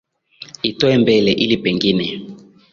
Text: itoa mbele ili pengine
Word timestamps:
itoa 0.61 0.97
mbele 0.99 1.31
ili 1.31 1.57
pengine 1.57 2.07